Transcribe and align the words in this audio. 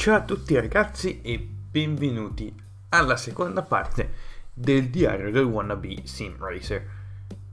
Ciao 0.00 0.16
a 0.16 0.22
tutti 0.22 0.54
ragazzi 0.54 1.20
e 1.20 1.38
benvenuti 1.38 2.50
alla 2.88 3.18
seconda 3.18 3.60
parte 3.60 4.10
del 4.50 4.88
diario 4.88 5.30
del 5.30 5.44
wannabe 5.44 6.06
sim 6.06 6.38
racer. 6.38 6.82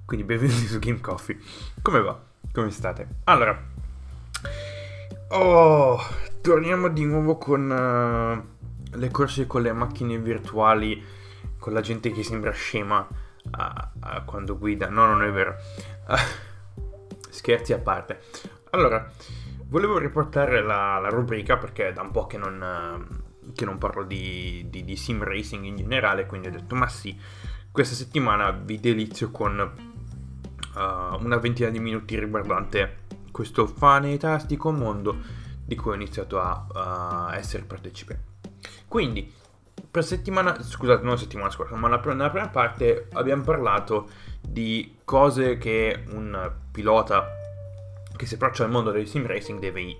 Quindi 0.05 0.25
benvenuti 0.25 0.65
su 0.65 0.79
Game 0.79 1.01
Coffee. 1.01 1.37
Come 1.81 1.99
va? 1.99 2.17
Come 2.53 2.71
state? 2.71 3.07
Allora, 3.25 3.61
oh, 5.27 5.99
torniamo 6.39 6.87
di 6.87 7.03
nuovo 7.03 7.37
con 7.37 7.69
uh, 7.69 8.95
le 8.97 9.11
corse 9.11 9.45
con 9.45 9.61
le 9.61 9.73
macchine 9.73 10.17
virtuali, 10.17 11.03
con 11.59 11.73
la 11.73 11.81
gente 11.81 12.13
che 12.13 12.23
sembra 12.23 12.51
scema 12.51 13.05
uh, 13.43 13.49
uh, 13.51 14.23
quando 14.23 14.57
guida. 14.57 14.87
No, 14.87 15.05
non 15.05 15.21
è 15.21 15.31
vero. 15.31 15.53
scherzi 17.29 17.73
a 17.73 17.79
parte. 17.79 18.21
Allora, 18.69 19.11
Volevo 19.69 19.97
riportare 19.97 20.61
la, 20.61 20.97
la, 20.97 21.09
rubrica 21.09 21.57
perché 21.57 21.89
è 21.89 21.93
da 21.93 22.01
un 22.01 22.11
po' 22.11 22.25
che 22.25 22.37
non, 22.37 23.23
che 23.53 23.65
non 23.65 23.77
parlo 23.77 24.03
di, 24.03 24.65
di, 24.69 24.85
di, 24.85 24.95
sim 24.95 25.21
racing 25.21 25.65
in 25.65 25.75
generale, 25.75 26.25
quindi 26.25 26.47
ho 26.47 26.51
detto 26.51 26.73
ma 26.73 26.87
sì, 26.87 27.19
questa 27.69 27.93
settimana 27.93 28.51
vi 28.51 28.79
delizio 28.79 29.29
con 29.29 29.59
uh, 29.59 31.23
una 31.23 31.37
ventina 31.37 31.69
di 31.69 31.79
minuti 31.79 32.17
riguardante 32.17 33.05
questo 33.29 33.67
fantastico 33.67 34.71
mondo 34.71 35.17
di 35.65 35.75
cui 35.75 35.91
ho 35.91 35.95
iniziato 35.95 36.39
a, 36.39 36.65
a 36.71 37.35
essere 37.35 37.63
partecipe. 37.63 38.21
Quindi, 38.87 39.29
per 39.91 40.05
settimana, 40.05 40.63
scusate, 40.63 41.03
non 41.03 41.17
settimana 41.17 41.49
scorsa, 41.49 41.75
ma 41.75 41.89
nella, 41.89 42.01
nella 42.05 42.29
prima 42.29 42.47
parte 42.47 43.09
abbiamo 43.11 43.43
parlato 43.43 44.07
di 44.39 44.99
cose 45.03 45.57
che 45.57 46.05
un 46.11 46.53
pilota 46.71 47.36
che 48.17 48.25
si 48.25 48.33
approccia 48.33 48.65
al 48.65 48.69
mondo 48.69 48.91
del 48.91 49.07
sim 49.07 49.25
racing 49.25 49.59
deve 49.59 49.97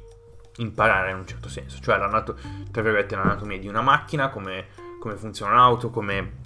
imparare 0.58 1.12
in 1.12 1.18
un 1.18 1.28
certo 1.28 1.48
senso, 1.48 1.80
cioè 1.82 1.98
l'anatomia 1.98 3.60
di 3.60 3.68
una 3.68 3.82
macchina, 3.82 4.30
come, 4.30 4.68
come 5.00 5.16
funziona 5.16 5.54
un'auto, 5.54 5.90
come, 5.90 6.40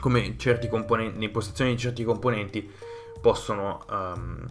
come 0.00 0.36
componenti, 0.68 1.18
l'impostazione 1.18 1.70
di 1.70 1.78
certi 1.78 2.02
componenti 2.04 2.68
possono 3.20 3.84
um, 3.90 4.44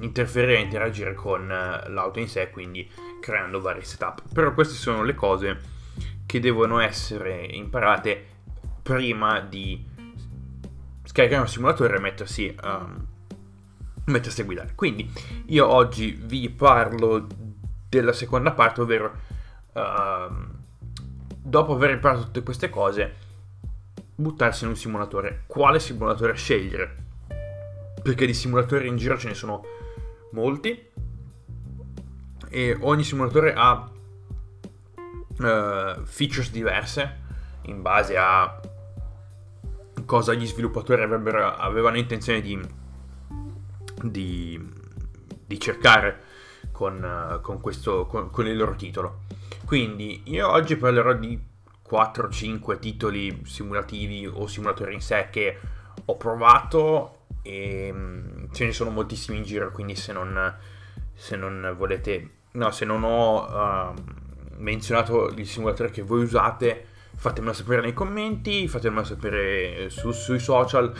interferire 0.00 0.56
e 0.56 0.60
interagire 0.60 1.14
con 1.14 1.42
uh, 1.42 1.90
l'auto 1.90 2.18
in 2.18 2.28
sé, 2.28 2.50
quindi 2.50 2.88
creando 3.20 3.60
vari 3.60 3.84
setup. 3.84 4.22
Però 4.32 4.52
queste 4.52 4.74
sono 4.74 5.02
le 5.02 5.14
cose 5.14 5.60
che 6.26 6.40
devono 6.40 6.80
essere 6.80 7.44
imparate 7.44 8.26
prima 8.82 9.40
di 9.40 9.86
scaricare 11.04 11.42
un 11.42 11.48
simulatore 11.48 11.96
e 11.96 12.00
mettersi 12.00 12.54
um, 12.62 13.06
mettersi 14.06 14.40
a 14.40 14.44
guidare. 14.44 14.72
Quindi 14.74 15.10
io 15.46 15.66
oggi 15.66 16.10
vi 16.10 16.48
parlo 16.50 17.26
della 17.88 18.12
seconda 18.12 18.52
parte, 18.52 18.80
ovvero 18.80 19.12
uh, 19.72 20.32
dopo 21.42 21.74
aver 21.74 21.90
imparato 21.90 22.24
tutte 22.24 22.42
queste 22.42 22.68
cose, 22.68 23.14
buttarsi 24.14 24.64
in 24.64 24.70
un 24.70 24.76
simulatore. 24.76 25.44
Quale 25.46 25.80
simulatore 25.80 26.34
scegliere? 26.34 26.96
Perché 28.02 28.26
di 28.26 28.34
simulatori 28.34 28.88
in 28.88 28.96
giro 28.96 29.18
ce 29.18 29.28
ne 29.28 29.34
sono 29.34 29.62
molti 30.32 30.88
e 32.48 32.76
ogni 32.80 33.04
simulatore 33.04 33.52
ha 33.54 33.90
uh, 35.38 36.04
features 36.04 36.50
diverse 36.50 37.18
in 37.62 37.82
base 37.82 38.16
a 38.16 38.60
cosa 40.04 40.34
gli 40.34 40.46
sviluppatori 40.46 41.02
avevano 41.02 41.96
intenzione 41.96 42.40
di 42.40 42.58
di, 44.02 44.60
di 45.46 45.60
cercare 45.60 46.28
con, 46.72 47.40
con, 47.42 47.60
questo, 47.60 48.06
con, 48.06 48.30
con 48.30 48.46
il 48.46 48.56
loro 48.56 48.74
titolo. 48.74 49.22
Quindi 49.64 50.22
io 50.24 50.50
oggi 50.50 50.76
parlerò 50.76 51.14
di 51.14 51.38
4-5 51.88 52.78
titoli 52.78 53.42
simulativi 53.44 54.26
o 54.26 54.46
simulatori 54.46 54.94
in 54.94 55.00
sé 55.00 55.28
che 55.30 55.58
ho 56.04 56.16
provato 56.16 57.26
e 57.42 57.90
mm, 57.92 58.44
ce 58.52 58.64
ne 58.66 58.72
sono 58.72 58.90
moltissimi 58.90 59.38
in 59.38 59.44
giro, 59.44 59.70
quindi 59.72 59.96
se 59.96 60.12
non, 60.12 60.56
se 61.12 61.36
non 61.36 61.74
volete, 61.76 62.30
no, 62.52 62.70
se 62.70 62.84
non 62.84 63.02
ho 63.02 63.90
uh, 63.90 63.94
menzionato 64.58 65.28
il 65.28 65.46
simulatore 65.46 65.90
che 65.90 66.02
voi 66.02 66.22
usate, 66.22 66.86
fatemelo 67.16 67.52
sapere 67.52 67.80
nei 67.80 67.92
commenti, 67.92 68.68
fatemelo 68.68 69.04
sapere 69.04 69.90
su, 69.90 70.12
sui 70.12 70.38
social 70.38 70.92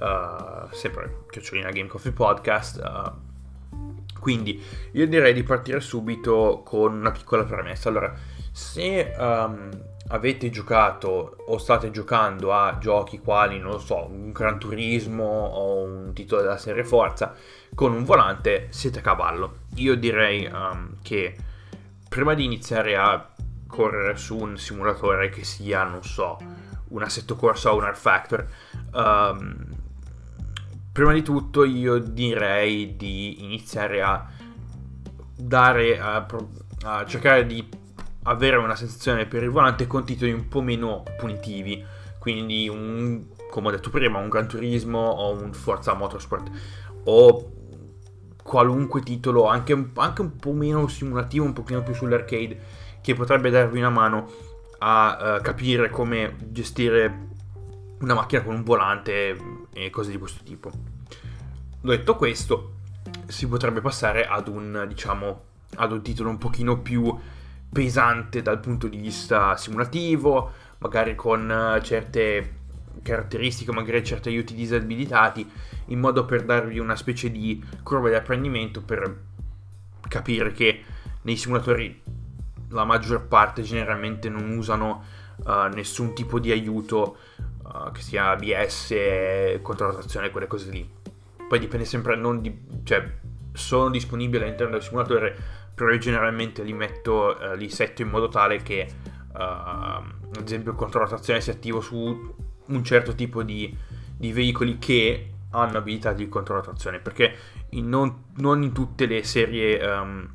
uh, 0.00 0.72
sempre 0.72 1.24
Chiocciolina 1.30 1.70
Game 1.70 1.88
Coffee 1.88 2.12
Podcast. 2.12 2.80
Uh, 2.82 3.30
quindi 4.18 4.62
io 4.92 5.06
direi 5.08 5.32
di 5.32 5.42
partire 5.42 5.80
subito 5.80 6.62
con 6.64 6.94
una 6.94 7.10
piccola 7.10 7.44
premessa. 7.44 7.88
Allora, 7.88 8.14
se 8.52 9.14
um, 9.18 9.68
avete 10.08 10.50
giocato 10.50 11.36
o 11.46 11.58
state 11.58 11.90
giocando 11.90 12.52
a 12.52 12.78
giochi 12.78 13.18
quali, 13.18 13.58
non 13.58 13.72
lo 13.72 13.78
so, 13.78 14.06
un 14.06 14.30
Gran 14.30 14.58
Turismo 14.58 15.24
o 15.24 15.82
un 15.82 16.12
titolo 16.12 16.42
della 16.42 16.58
serie 16.58 16.84
Forza 16.84 17.34
con 17.74 17.92
un 17.92 18.04
volante, 18.04 18.68
siete 18.70 19.00
a 19.00 19.02
cavallo. 19.02 19.60
Io 19.76 19.96
direi 19.96 20.44
um, 20.46 20.96
che 21.02 21.34
prima 22.08 22.34
di 22.34 22.44
iniziare 22.44 22.96
a 22.96 23.28
correre 23.66 24.16
su 24.16 24.36
un 24.36 24.58
simulatore 24.58 25.30
che 25.30 25.44
sia, 25.44 25.82
non 25.82 26.04
so, 26.04 26.38
un 26.88 27.02
assetto 27.02 27.34
corsa 27.36 27.72
o 27.72 27.76
un 27.76 27.84
Art 27.84 27.96
Factor, 27.96 28.46
um, 28.92 29.71
prima 30.92 31.12
di 31.12 31.22
tutto 31.22 31.64
io 31.64 31.98
direi 31.98 32.96
di 32.96 33.42
iniziare 33.44 34.02
a 34.02 34.28
dare 35.34 35.98
a, 35.98 36.26
a, 36.82 37.06
cercare 37.06 37.46
di 37.46 37.66
avere 38.24 38.56
una 38.56 38.76
sensazione 38.76 39.26
per 39.26 39.42
il 39.42 39.50
volante 39.50 39.86
con 39.86 40.04
titoli 40.04 40.32
un 40.32 40.48
po' 40.48 40.60
meno 40.60 41.02
punitivi. 41.18 41.84
Quindi 42.18 42.68
un 42.68 43.24
come 43.50 43.68
ho 43.68 43.70
detto 43.70 43.90
prima 43.90 44.18
un 44.18 44.30
Gran 44.30 44.48
Turismo 44.48 44.98
o 44.98 45.32
un 45.32 45.52
Forza 45.52 45.92
Motorsport. 45.92 46.50
O 47.04 47.52
qualunque 48.42 49.02
titolo 49.02 49.46
anche, 49.46 49.90
anche 49.94 50.20
un 50.20 50.36
po' 50.36 50.52
meno 50.52 50.88
simulativo 50.88 51.44
un 51.44 51.52
pochino 51.52 51.82
più 51.82 51.94
sull'arcade 51.94 52.58
che 53.00 53.14
potrebbe 53.14 53.50
darvi 53.50 53.78
una 53.78 53.90
mano 53.90 54.30
a 54.78 55.36
uh, 55.36 55.42
capire 55.42 55.90
come 55.90 56.36
gestire 56.50 57.28
una 58.02 58.14
macchina 58.14 58.42
con 58.42 58.54
un 58.54 58.62
volante 58.62 59.36
e 59.72 59.90
cose 59.90 60.10
di 60.10 60.18
questo 60.18 60.42
tipo. 60.44 60.70
Detto 61.80 62.16
questo, 62.16 62.74
si 63.26 63.48
potrebbe 63.48 63.80
passare 63.80 64.26
ad 64.26 64.48
un, 64.48 64.84
diciamo, 64.88 65.42
ad 65.76 65.92
un 65.92 66.02
titolo 66.02 66.28
un 66.28 66.38
pochino 66.38 66.78
più 66.80 67.16
pesante 67.72 68.42
dal 68.42 68.60
punto 68.60 68.88
di 68.88 68.98
vista 68.98 69.56
simulativo, 69.56 70.52
magari 70.78 71.14
con 71.14 71.50
eh, 71.50 71.82
certe 71.82 72.60
caratteristiche, 73.02 73.72
magari 73.72 74.04
certi 74.04 74.28
aiuti 74.28 74.54
disabilitati, 74.54 75.48
in 75.86 75.98
modo 75.98 76.24
per 76.24 76.44
darvi 76.44 76.78
una 76.78 76.96
specie 76.96 77.30
di 77.30 77.64
curva 77.82 78.08
di 78.08 78.14
apprendimento 78.14 78.82
per 78.82 79.30
capire 80.08 80.52
che 80.52 80.82
nei 81.22 81.36
simulatori 81.36 82.02
la 82.68 82.84
maggior 82.84 83.26
parte 83.26 83.62
generalmente 83.62 84.28
non 84.28 84.50
usano 84.50 85.04
uh, 85.44 85.72
nessun 85.72 86.14
tipo 86.14 86.38
di 86.38 86.50
aiuto 86.50 87.16
che 87.92 88.00
sia 88.00 88.30
ABS, 88.30 88.94
controllazione, 89.62 90.30
quelle 90.30 90.46
cose 90.46 90.70
lì. 90.70 90.88
Poi 91.48 91.58
dipende 91.58 91.84
sempre, 91.84 92.16
non 92.16 92.40
di, 92.40 92.56
cioè 92.84 93.20
sono 93.52 93.90
disponibili 93.90 94.44
all'interno 94.44 94.72
del 94.72 94.82
simulatore, 94.82 95.36
però 95.74 95.90
io 95.90 95.98
generalmente 95.98 96.62
li 96.62 96.72
metto, 96.72 97.36
uh, 97.38 97.54
li 97.56 97.68
setto 97.68 98.02
in 98.02 98.08
modo 98.08 98.28
tale 98.28 98.62
che 98.62 98.86
uh, 99.32 99.38
ad 99.38 100.42
esempio 100.44 100.74
trazione 100.74 101.40
sia 101.40 101.52
attivo 101.52 101.80
su 101.80 102.34
un 102.64 102.84
certo 102.84 103.14
tipo 103.14 103.42
di, 103.42 103.76
di 104.16 104.32
veicoli 104.32 104.78
che 104.78 105.28
hanno 105.50 105.78
abilità 105.78 106.12
di 106.12 106.28
controllo 106.28 106.62
trazione, 106.62 106.98
perché 106.98 107.34
in 107.70 107.88
non, 107.88 108.24
non, 108.36 108.62
in 108.62 108.72
tutte 108.72 109.06
le 109.06 109.22
serie 109.22 109.84
um, 109.84 110.28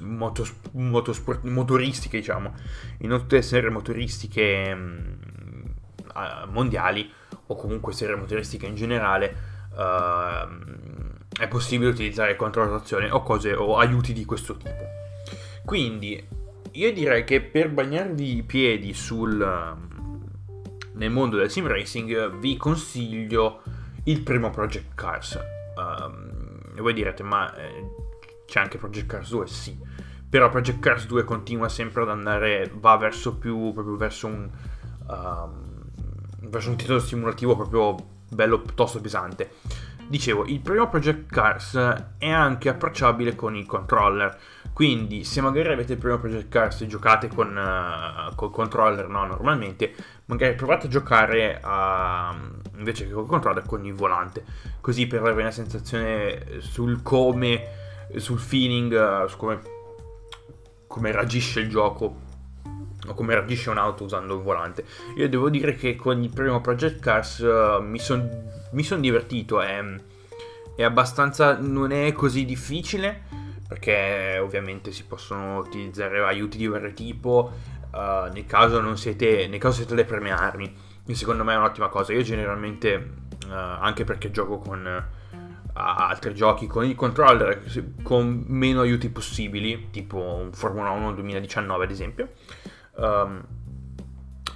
motos, 0.00 0.54
motosport, 0.72 1.44
motoristiche, 1.44 2.18
diciamo, 2.18 2.54
in 2.98 3.10
tutte 3.10 3.36
le 3.36 3.42
serie 3.42 3.70
motoristiche 3.70 4.72
um, 4.74 5.16
mondiali 6.50 7.10
o 7.46 7.54
comunque 7.54 7.92
serie 7.92 8.16
motoristiche 8.16 8.66
in 8.66 8.74
generale 8.74 9.34
uh, 9.74 11.40
è 11.40 11.48
possibile 11.48 11.90
utilizzare 11.90 12.36
controllazione 12.36 13.10
o 13.10 13.22
cose 13.22 13.54
o 13.54 13.78
aiuti 13.78 14.12
di 14.12 14.24
questo 14.24 14.56
tipo. 14.56 14.86
Quindi 15.64 16.26
io 16.72 16.92
direi 16.92 17.24
che 17.24 17.40
per 17.40 17.70
bagnarvi 17.70 18.36
i 18.36 18.42
piedi 18.42 18.92
sul, 18.94 19.76
nel 20.94 21.10
mondo 21.10 21.36
del 21.36 21.50
sim 21.50 21.66
racing 21.66 22.38
vi 22.38 22.56
consiglio 22.56 23.62
il 24.04 24.20
primo 24.22 24.50
Project 24.50 24.94
Cars. 24.94 25.38
Um, 25.76 26.72
e 26.74 26.80
voi 26.80 26.94
direte, 26.94 27.22
ma 27.22 27.54
eh, 27.56 27.84
c'è 28.46 28.60
anche 28.60 28.78
Project 28.78 29.06
Cars 29.06 29.30
2? 29.30 29.46
Sì. 29.46 29.78
Però 30.28 30.48
Project 30.50 30.80
Cars 30.80 31.06
2 31.06 31.24
continua 31.24 31.68
sempre 31.68 32.02
ad 32.02 32.10
andare, 32.10 32.70
va 32.74 32.96
verso 32.96 33.36
più, 33.36 33.72
proprio 33.72 33.96
verso 33.96 34.26
un... 34.26 34.50
Um, 35.08 35.67
verso 36.48 36.70
un 36.70 36.76
titolo 36.76 36.98
simulativo 36.98 37.54
proprio 37.56 37.96
bello 38.30 38.60
piuttosto 38.60 39.00
pesante. 39.00 39.50
Dicevo, 40.08 40.46
il 40.46 40.60
primo 40.60 40.88
Project 40.88 41.30
Cars 41.30 41.76
è 42.16 42.30
anche 42.30 42.70
approcciabile 42.70 43.34
con 43.34 43.54
il 43.54 43.66
controller, 43.66 44.38
Quindi, 44.78 45.24
se 45.24 45.40
magari 45.40 45.72
avete 45.72 45.94
il 45.94 45.98
primo 45.98 46.18
Project 46.18 46.48
Cars 46.50 46.82
e 46.82 46.86
giocate 46.86 47.26
con 47.26 47.48
uh, 47.48 48.32
col 48.36 48.52
controller, 48.52 49.08
no, 49.08 49.26
normalmente, 49.26 49.92
magari 50.26 50.54
provate 50.54 50.86
a 50.86 50.88
giocare 50.88 51.58
a, 51.60 52.32
invece 52.76 53.08
che 53.08 53.12
col 53.12 53.26
controller 53.26 53.64
con 53.66 53.84
il 53.84 53.92
volante, 53.92 54.44
così 54.80 55.08
per 55.08 55.18
avere 55.18 55.40
una 55.40 55.50
sensazione 55.50 56.60
sul 56.60 57.02
come, 57.02 57.64
sul 58.18 58.38
feeling, 58.38 58.92
uh, 58.92 59.26
su 59.26 59.36
come, 59.36 59.60
come 60.86 61.10
reagisce 61.10 61.58
il 61.58 61.68
gioco 61.68 62.26
o 63.08 63.14
come 63.14 63.34
reagisce 63.34 63.70
un'auto 63.70 64.04
usando 64.04 64.36
il 64.36 64.42
volante. 64.42 64.84
Io 65.16 65.28
devo 65.28 65.50
dire 65.50 65.74
che 65.74 65.96
con 65.96 66.22
il 66.22 66.30
primo 66.30 66.60
Project 66.60 67.00
Cars 67.00 67.38
uh, 67.38 67.82
mi 67.82 67.98
sono 67.98 68.28
son 68.80 69.00
divertito, 69.00 69.60
è, 69.60 69.82
è 70.76 70.82
abbastanza, 70.82 71.58
non 71.58 71.90
è 71.90 72.12
così 72.12 72.44
difficile 72.44 73.22
perché 73.68 74.38
ovviamente 74.40 74.92
si 74.92 75.04
possono 75.04 75.58
utilizzare 75.58 76.24
aiuti 76.24 76.56
di 76.56 76.66
vario 76.66 76.94
tipo 76.94 77.52
uh, 77.92 78.32
nel 78.32 78.46
caso 78.46 78.80
non 78.80 78.96
siete 78.96 79.46
nel 79.46 79.58
caso 79.58 79.76
siete 79.76 79.94
le 79.94 80.06
prime 80.06 80.30
armi 80.30 80.74
e 81.04 81.14
secondo 81.14 81.44
me 81.44 81.52
è 81.52 81.56
un'ottima 81.58 81.88
cosa 81.88 82.14
io 82.14 82.22
generalmente 82.22 82.94
uh, 83.46 83.52
anche 83.52 84.04
perché 84.04 84.30
gioco 84.30 84.56
con 84.56 85.16
altri 85.80 86.34
giochi 86.34 86.66
con 86.66 86.84
il 86.84 86.96
controller 86.96 87.62
con 88.02 88.44
meno 88.48 88.80
aiuti 88.80 89.10
possibili 89.10 89.90
tipo 89.90 90.16
un 90.16 90.52
Formula 90.52 90.90
1 90.90 91.12
2019 91.12 91.84
ad 91.84 91.90
esempio 91.90 92.30
um, 92.98 93.44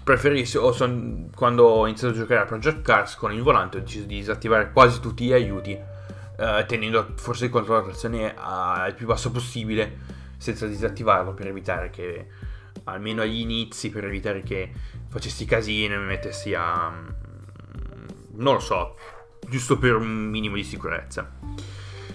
preferisco 0.04 0.60
o 0.60 0.72
son, 0.72 1.30
quando 1.34 1.64
ho 1.64 1.86
iniziato 1.86 2.14
a 2.14 2.16
giocare 2.18 2.40
a 2.40 2.44
Project 2.44 2.82
Cars 2.82 3.14
con 3.14 3.32
il 3.32 3.42
volante 3.42 3.78
ho 3.78 3.80
deciso 3.80 4.04
di 4.04 4.16
disattivare 4.16 4.72
quasi 4.72 5.00
tutti 5.00 5.24
gli 5.24 5.32
aiuti 5.32 5.78
eh, 6.42 6.64
tenendo 6.66 7.12
forse 7.16 7.44
il 7.44 7.50
controllo 7.50 7.84
trazione 7.84 8.34
al 8.36 8.94
più 8.94 9.06
basso 9.06 9.30
possibile 9.30 10.20
senza 10.38 10.66
disattivarlo 10.66 11.34
per 11.34 11.46
evitare 11.46 11.90
che 11.90 12.26
almeno 12.84 13.22
agli 13.22 13.38
inizi 13.38 13.90
per 13.90 14.04
evitare 14.04 14.42
che 14.42 14.72
facessi 15.08 15.44
casino 15.44 15.94
e 15.94 15.98
mi 15.98 16.06
mettessi 16.06 16.52
a 16.52 16.90
mm, 16.90 17.08
non 18.34 18.54
lo 18.54 18.60
so 18.60 18.96
giusto 19.48 19.78
per 19.78 19.94
un 19.94 20.08
minimo 20.08 20.56
di 20.56 20.64
sicurezza. 20.64 21.30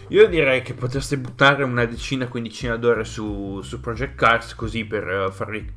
Io 0.10 0.28
direi 0.28 0.62
che 0.62 0.74
potreste 0.74 1.18
buttare 1.18 1.64
una 1.64 1.86
decina 1.86 2.28
quindicina 2.28 2.78
d'ore 2.78 3.04
su, 3.04 3.62
su 3.62 3.80
Project 3.82 4.16
Cars 4.16 4.56
così 4.56 4.86
per 4.86 5.06
uh, 5.06 5.32
farvi 5.32 5.77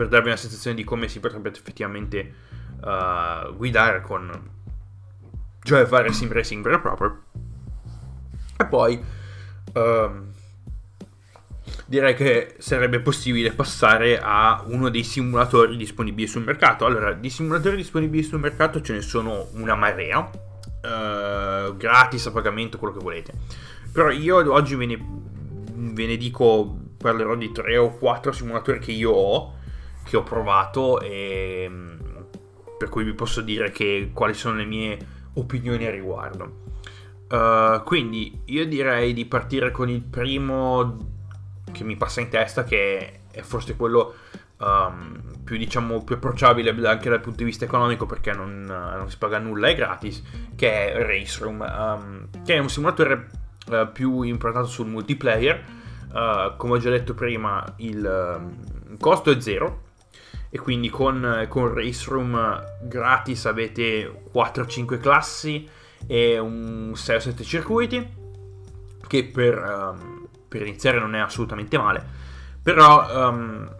per 0.00 0.08
darvi 0.08 0.28
una 0.28 0.36
sensazione 0.36 0.74
di 0.74 0.82
come 0.82 1.08
si 1.08 1.20
potrebbe 1.20 1.50
effettivamente 1.50 2.32
uh, 2.80 3.54
guidare 3.54 4.00
con 4.00 4.50
cioè 5.62 5.84
fare 5.84 6.10
sim 6.10 6.32
racing 6.32 6.64
vero 6.64 6.76
e 6.76 6.80
proprio 6.80 7.22
e 8.56 8.64
poi 8.64 8.98
um, 9.74 10.32
direi 11.84 12.14
che 12.14 12.54
sarebbe 12.60 13.00
possibile 13.00 13.52
passare 13.52 14.18
a 14.18 14.64
uno 14.68 14.88
dei 14.88 15.04
simulatori 15.04 15.76
disponibili 15.76 16.26
sul 16.26 16.44
mercato. 16.44 16.84
Allora, 16.84 17.12
di 17.12 17.28
simulatori 17.30 17.76
disponibili 17.76 18.22
sul 18.22 18.38
mercato 18.38 18.80
ce 18.80 18.92
ne 18.92 19.00
sono 19.00 19.48
una 19.52 19.74
marea, 19.74 20.18
uh, 20.20 21.76
gratis 21.76 22.26
a 22.26 22.32
pagamento, 22.32 22.78
quello 22.78 22.94
che 22.94 23.02
volete. 23.02 23.32
Però 23.92 24.10
io 24.10 24.52
oggi 24.52 24.76
ve 24.76 24.86
ne, 24.86 24.98
ve 25.72 26.06
ne 26.06 26.16
dico, 26.16 26.78
parlerò 26.96 27.34
di 27.34 27.50
3 27.50 27.76
o 27.78 27.90
4 27.96 28.32
simulatori 28.32 28.78
che 28.78 28.92
io 28.92 29.10
ho, 29.10 29.58
che 30.04 30.16
ho 30.16 30.22
provato 30.22 31.00
e 31.00 31.70
per 32.80 32.88
cui 32.88 33.04
vi 33.04 33.12
posso 33.12 33.42
dire 33.42 33.70
che, 33.70 34.10
quali 34.14 34.32
sono 34.32 34.56
le 34.56 34.64
mie 34.64 34.98
opinioni 35.34 35.84
a 35.84 35.90
riguardo. 35.90 36.68
Uh, 37.28 37.82
quindi 37.84 38.40
io 38.46 38.66
direi 38.66 39.12
di 39.12 39.26
partire 39.26 39.70
con 39.70 39.90
il 39.90 40.00
primo 40.00 40.96
che 41.70 41.84
mi 41.84 41.96
passa 41.96 42.22
in 42.22 42.30
testa, 42.30 42.64
che 42.64 43.20
è 43.30 43.42
forse 43.42 43.76
quello 43.76 44.14
um, 44.60 45.20
più, 45.44 45.58
diciamo, 45.58 46.02
più 46.02 46.14
approcciabile 46.14 46.70
anche 46.88 47.10
dal 47.10 47.20
punto 47.20 47.38
di 47.38 47.44
vista 47.44 47.66
economico 47.66 48.06
perché 48.06 48.32
non, 48.32 48.64
uh, 48.66 48.96
non 48.96 49.10
si 49.10 49.18
paga 49.18 49.38
nulla, 49.38 49.68
è 49.68 49.74
gratis, 49.74 50.22
che 50.56 50.92
è 50.92 51.04
Race 51.04 51.38
Room, 51.44 51.60
um, 51.60 52.28
che 52.44 52.54
è 52.54 52.58
un 52.58 52.70
simulatore 52.70 53.28
uh, 53.66 53.92
più 53.92 54.22
improntato 54.22 54.66
sul 54.66 54.86
multiplayer. 54.86 55.62
come 56.56 56.72
ho 56.72 56.78
già 56.78 56.88
detto 56.88 57.12
prima, 57.12 57.62
il 57.76 58.38
um, 58.38 58.96
costo 58.98 59.30
è 59.30 59.38
zero. 59.38 59.88
E 60.50 60.58
quindi 60.58 60.90
con, 60.90 61.46
con 61.48 61.72
Race 61.72 62.10
Room 62.10 62.62
gratis 62.82 63.46
avete 63.46 64.24
4-5 64.34 64.98
classi 64.98 65.68
e 66.06 66.38
un 66.38 66.92
6-7 66.94 67.44
circuiti 67.44 68.18
che 69.06 69.24
per, 69.24 69.58
um, 69.58 70.28
per, 70.48 70.62
iniziare 70.62 70.98
non 70.98 71.14
è 71.14 71.18
assolutamente 71.18 71.78
male. 71.78 72.04
Però 72.62 73.28
um, 73.28 73.74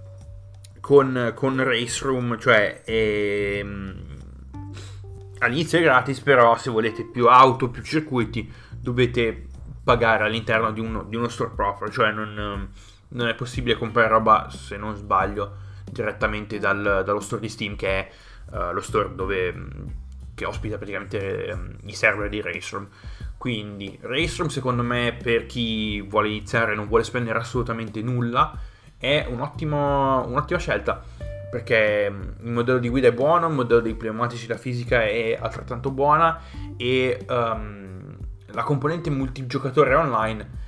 con, 0.80 1.32
con, 1.34 1.62
Race 1.62 2.04
Room 2.04 2.38
cioè 2.38 2.82
è, 2.82 3.60
um, 3.62 3.94
all'inizio 5.38 5.78
è 5.78 5.82
gratis 5.82 6.20
però 6.20 6.56
se 6.56 6.70
volete 6.70 7.04
più 7.04 7.28
auto 7.28 7.68
più 7.68 7.82
circuiti 7.82 8.50
dovete 8.76 9.46
pagare 9.84 10.24
all'interno 10.24 10.72
di 10.72 10.80
uno, 10.80 11.04
di 11.04 11.16
uno 11.16 11.28
store 11.28 11.52
proprio 11.54 11.90
cioè 11.90 12.10
non, 12.10 12.70
non, 13.08 13.28
è 13.28 13.34
possibile 13.34 13.76
comprare 13.76 14.08
roba 14.08 14.48
se 14.50 14.76
non 14.76 14.96
sbaglio 14.96 15.68
direttamente 15.90 16.58
dal, 16.58 17.02
dallo 17.04 17.20
store 17.20 17.40
di 17.40 17.48
Steam 17.48 17.76
che 17.76 17.88
è 17.88 18.10
uh, 18.52 18.72
lo 18.72 18.80
store 18.80 19.14
dove 19.14 19.54
che 20.34 20.44
ospita 20.46 20.76
praticamente 20.76 21.50
um, 21.52 21.76
i 21.84 21.94
server 21.94 22.28
di 22.28 22.40
Raceroom. 22.40 22.88
Quindi 23.36 23.98
Raceroom 24.00 24.48
secondo 24.48 24.82
me 24.82 25.16
per 25.22 25.46
chi 25.46 26.00
vuole 26.00 26.28
iniziare 26.28 26.72
e 26.72 26.74
non 26.74 26.88
vuole 26.88 27.04
spendere 27.04 27.38
assolutamente 27.38 28.00
nulla 28.02 28.58
è 28.98 29.26
un 29.28 29.40
ottimo, 29.40 30.26
un'ottima 30.26 30.58
scelta 30.58 31.02
perché 31.50 32.12
il 32.40 32.50
modello 32.50 32.78
di 32.78 32.88
guida 32.88 33.08
è 33.08 33.12
buono, 33.12 33.48
il 33.48 33.54
modello 33.54 33.80
dei 33.80 33.94
pneumatici, 33.94 34.46
la 34.46 34.56
fisica 34.56 35.02
è 35.02 35.36
altrettanto 35.40 35.90
buona 35.90 36.40
e 36.76 37.24
um, 37.28 38.16
la 38.46 38.62
componente 38.62 39.10
multigiocatore 39.10 39.94
online 39.94 40.58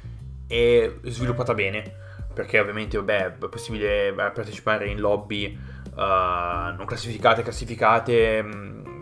è 0.49 0.93
sviluppata 1.05 1.55
bene 1.55 2.01
perché 2.33 2.59
ovviamente 2.59 2.97
vabbè, 2.97 3.39
è 3.39 3.49
possibile 3.49 4.13
partecipare 4.13 4.89
in 4.89 5.01
lobby 5.01 5.59
uh, 5.95 6.75
non 6.77 6.85
classificate, 6.87 7.43
classificate 7.43 8.45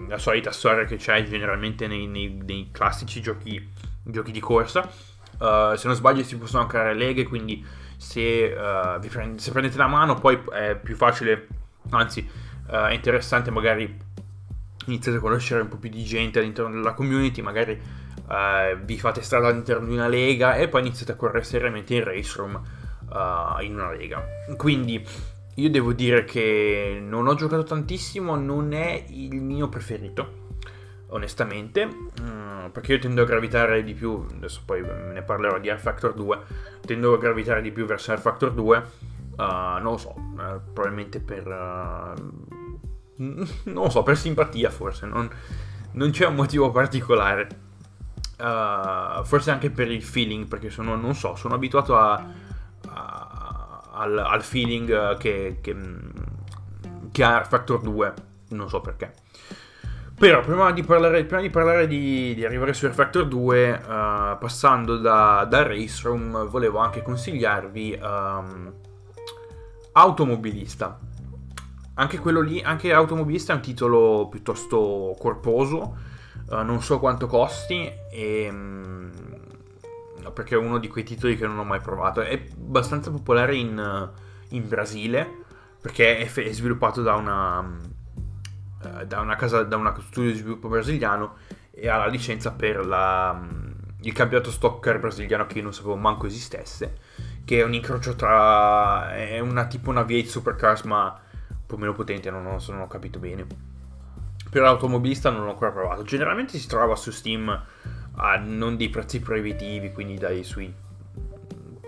la 0.09 0.19
solita 0.19 0.50
storia 0.50 0.85
che 0.85 0.97
c'è 0.97 1.23
generalmente 1.25 1.87
nei, 1.87 2.06
nei, 2.06 2.41
nei 2.44 2.69
classici 2.73 3.20
giochi, 3.20 3.69
giochi, 4.03 4.32
di 4.32 4.41
corsa. 4.41 4.89
Uh, 5.39 5.75
se 5.75 5.87
non 5.87 5.96
sbaglio 5.96 6.22
si 6.22 6.37
possono 6.37 6.67
creare 6.67 6.94
leghe, 6.94 7.25
quindi 7.25 7.65
se, 7.96 8.53
uh, 8.53 8.99
prende, 9.08 9.41
se, 9.41 9.53
prendete 9.53 9.79
la 9.79 9.87
mano 9.87 10.15
poi 10.15 10.39
è 10.53 10.77
più 10.77 10.96
facile, 10.96 11.46
anzi 11.91 12.49
è 12.67 12.93
interessante 12.93 13.51
magari 13.51 13.99
iniziate 14.87 15.19
a 15.19 15.20
conoscere 15.20 15.63
un 15.63 15.67
po' 15.67 15.77
più 15.77 15.91
di 15.91 16.05
gente 16.05 16.39
all'interno 16.39 16.70
della 16.70 16.93
community, 16.93 17.43
magari 17.43 17.99
vi 18.84 18.96
fate 18.96 19.22
strada 19.22 19.49
all'interno 19.49 19.89
di 19.89 19.93
una 19.93 20.06
lega 20.06 20.55
e 20.55 20.69
poi 20.69 20.82
iniziate 20.82 21.10
a 21.10 21.17
correre 21.17 21.43
seriamente 21.43 21.96
in 21.96 22.05
race 22.05 22.37
room 22.37 22.63
in 23.60 23.74
una 23.74 23.93
lega. 23.93 24.24
Quindi 24.56 25.05
io 25.60 25.70
devo 25.70 25.93
dire 25.93 26.24
che 26.24 26.98
non 27.02 27.26
ho 27.26 27.34
giocato 27.34 27.64
tantissimo, 27.64 28.36
non 28.36 28.72
è 28.72 29.05
il 29.08 29.40
mio 29.43 29.69
preferito, 29.69 30.48
onestamente, 31.08 31.86
mm, 31.86 32.67
perché 32.72 32.94
io 32.94 32.98
tendo 32.98 33.22
a 33.22 33.24
gravitare 33.26 33.82
di 33.82 33.93
più, 33.93 34.24
adesso 34.34 34.62
poi 34.64 34.81
ne 34.82 35.22
parlerò 35.22 35.58
di 35.58 35.69
Air 35.69 35.79
Factor 35.79 36.14
2, 36.14 36.38
tendo 36.86 37.12
a 37.12 37.19
gravitare 37.19 37.60
di 37.60 37.72
più 37.72 37.84
verso 37.84 38.12
Air 38.12 38.20
Factor 38.20 38.52
2, 38.52 38.76
uh, 39.36 39.43
non 39.43 39.82
lo 39.82 39.96
so, 39.98 40.14
uh, 40.17 40.72
probabilmente 40.72 41.20
per... 41.20 41.46
Uh, 41.46 42.58
non 43.22 43.84
lo 43.84 43.90
so, 43.90 44.02
per 44.02 44.17
simpatia 44.17 44.70
forse, 44.70 45.05
non, 45.06 45.29
non 45.93 46.10
c'è 46.10 46.26
un 46.26 46.36
motivo 46.36 46.70
particolare. 46.70 47.69
Uh, 48.38 49.22
forse 49.24 49.50
anche 49.50 49.69
per 49.69 49.90
il 49.90 50.02
feeling, 50.02 50.46
perché 50.46 50.70
sono, 50.70 50.96
non 50.96 51.14
so, 51.14 51.34
sono 51.34 51.55
abituato 51.55 51.98
a 51.98 52.48
al, 54.01 54.19
al 54.19 54.43
feeling 54.43 54.91
eh, 54.91 55.17
che, 55.19 55.59
che, 55.61 55.77
che, 57.13 57.25
ha 57.25 57.45
Factor 57.45 57.81
2, 57.81 58.15
non 58.51 58.69
so 58.69 58.81
perché. 58.81 59.13
Però 60.17 60.41
prima 60.41 60.71
di 60.73 60.83
parlare, 60.83 61.25
prima 61.25 61.41
di, 61.41 61.51
parlare 61.51 61.87
di, 61.87 62.35
di, 62.35 62.45
arrivare 62.45 62.75
su 62.75 62.91
Factor 62.91 63.27
2, 63.27 63.71
uh, 63.71 63.75
eh, 63.75 64.37
passando 64.39 64.99
da, 64.99 65.47
da 65.49 65.63
Race 65.63 66.03
Room, 66.07 66.47
volevo 66.49 66.79
anche 66.79 67.03
consigliarvi 67.03 67.99
um, 68.03 68.73
Automobilista. 69.93 70.99
Anche 71.95 72.19
quello 72.19 72.41
lì, 72.41 72.61
anche 72.61 72.93
Automobilista 72.93 73.53
è 73.53 73.57
un 73.57 73.63
titolo 73.63 74.29
piuttosto 74.31 75.17
corposo, 75.19 75.97
uh, 76.51 76.63
non 76.63 76.83
so 76.83 76.99
quanto 76.99 77.27
costi 77.27 77.91
e... 78.11 78.49
Um, 78.51 79.11
perché 80.32 80.55
è 80.55 80.58
uno 80.58 80.79
di 80.79 80.89
quei 80.89 81.05
titoli 81.05 81.36
che 81.36 81.46
non 81.46 81.58
ho 81.58 81.65
mai 81.65 81.81
provato. 81.81 82.20
È 82.20 82.46
abbastanza 82.55 83.10
popolare 83.10 83.56
in, 83.56 84.10
in 84.48 84.69
Brasile 84.69 85.39
perché 85.81 86.19
è, 86.19 86.31
è, 86.31 86.53
sviluppato 86.53 87.03
da 87.03 87.15
una, 87.15 87.60
uh, 87.60 89.05
da 89.06 89.20
una 89.20 89.36
casa, 89.36 89.62
da 89.62 89.77
una 89.77 89.96
studio 90.10 90.31
di 90.32 90.39
sviluppo 90.39 90.69
brasiliano 90.69 91.36
e 91.70 91.89
ha 91.89 91.96
la 91.96 92.06
licenza 92.06 92.53
per 92.53 92.84
la, 92.84 93.41
il 94.03 94.12
campionato 94.12 94.50
stock 94.50 94.98
brasiliano 94.98 95.46
che 95.46 95.58
io 95.58 95.62
non 95.65 95.72
sapevo 95.72 95.96
manco 95.96 96.27
esistesse, 96.27 96.98
che 97.44 97.60
è 97.60 97.65
un 97.65 97.72
incrocio 97.72 98.15
tra... 98.15 99.15
è 99.15 99.39
una 99.41 99.67
tipo 99.67 99.91
una 99.91 100.03
V8 100.03 100.27
Supercars 100.27 100.82
ma 100.82 101.19
un 101.48 101.67
po' 101.67 101.77
meno 101.79 101.93
potente, 101.94 102.31
non, 102.31 102.43
non, 102.43 102.58
non 102.69 102.81
ho 102.81 102.86
capito 102.86 103.19
bene. 103.19 103.46
Per 104.50 104.60
l'automobilista 104.60 105.31
non 105.31 105.44
l'ho 105.44 105.50
ancora 105.50 105.70
provato. 105.70 106.03
Generalmente 106.03 106.58
si 106.58 106.67
trova 106.67 106.96
su 106.96 107.10
Steam 107.12 107.65
a 108.17 108.36
non 108.36 108.76
dei 108.76 108.88
prezzi 108.88 109.20
proibitivi, 109.20 109.93
quindi 109.93 110.17
dai, 110.17 110.44
sui, 110.44 110.72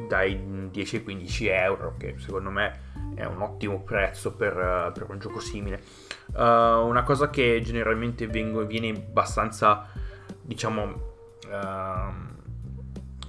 dai 0.09 0.69
10 0.71 0.97
ai 0.97 1.03
15 1.03 1.47
euro, 1.49 1.95
che 1.99 2.15
secondo 2.19 2.51
me 2.51 2.91
è 3.15 3.25
un 3.25 3.43
ottimo 3.43 3.81
prezzo 3.81 4.33
per, 4.33 4.93
per 4.95 5.07
un 5.09 5.19
gioco 5.19 5.41
simile. 5.41 5.83
Uh, 6.35 6.87
una 6.87 7.03
cosa 7.03 7.31
che 7.31 7.61
generalmente 7.63 8.27
vengo, 8.27 8.65
viene 8.65 8.89
abbastanza, 8.91 9.87
diciamo, 10.41 10.83
uh, 11.47 12.21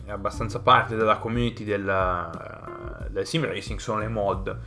abbastanza 0.08 0.60
parte 0.62 0.96
della 0.96 1.18
community 1.18 1.64
del, 1.64 1.86
uh, 1.86 3.10
del 3.10 3.26
sim 3.26 3.46
racing 3.46 3.80
sono 3.80 4.00
le 4.00 4.08
mod. 4.08 4.58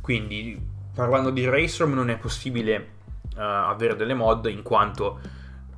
Quindi 0.00 0.72
parlando 0.94 1.30
di 1.30 1.44
Racerom 1.44 1.92
non 1.94 2.10
è 2.10 2.18
possibile 2.18 2.92
avere 3.36 3.96
delle 3.96 4.14
mod 4.14 4.46
in 4.46 4.62
quanto 4.62 5.18